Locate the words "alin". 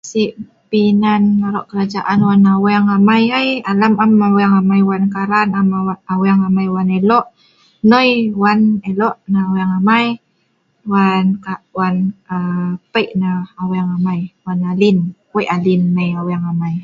14.71-14.97, 15.55-15.81